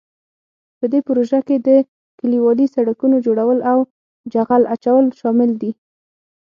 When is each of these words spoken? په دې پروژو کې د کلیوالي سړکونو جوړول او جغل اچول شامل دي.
په 0.77 0.85
دې 0.91 0.99
پروژو 1.07 1.39
کې 1.47 1.55
د 1.67 1.69
کلیوالي 2.19 2.67
سړکونو 2.75 3.15
جوړول 3.25 3.59
او 3.71 3.77
جغل 4.33 4.63
اچول 4.73 5.05
شامل 5.19 5.51
دي. 5.61 5.71